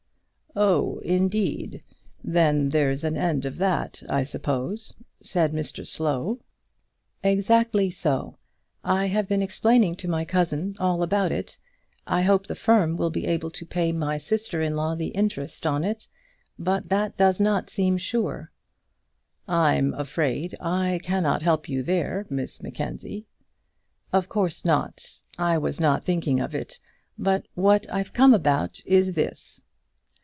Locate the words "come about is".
28.11-29.13